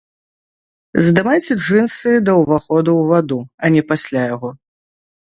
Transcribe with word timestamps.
Здымайце 1.07 1.53
джынсы 1.59 2.11
да 2.29 2.35
ўваходу 2.41 2.91
ў 3.01 3.11
ваду, 3.11 3.37
а 3.65 3.71
не 3.75 3.83
пасля 3.91 4.21
яго. 4.35 4.49